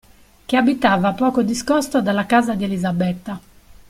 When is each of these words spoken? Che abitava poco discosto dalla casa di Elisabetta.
Che 0.47 0.57
abitava 0.57 1.13
poco 1.13 1.43
discosto 1.43 2.01
dalla 2.01 2.25
casa 2.25 2.55
di 2.55 2.63
Elisabetta. 2.63 3.39